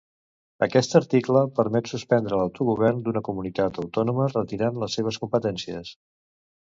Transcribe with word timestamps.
Aquest 0.67 0.95
article 0.99 1.43
permet 1.59 1.91
suspendre 1.91 2.39
l'autogovern 2.41 3.03
d'una 3.09 3.23
comunitat 3.29 3.79
autònoma 3.87 4.31
retirant 4.33 4.81
les 4.85 4.97
seves 5.01 5.21
competències. 5.27 5.93